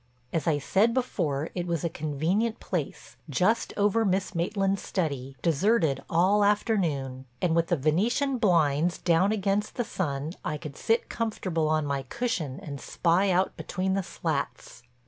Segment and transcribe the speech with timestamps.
[0.33, 6.01] As I said before, it was a convenient place, just over Miss Maitland's study, deserted
[6.09, 11.67] all afternoon, and with the Venetian blinds down against the sun, I could sit comfortable
[11.69, 14.81] on my cushion and spy out between the slats.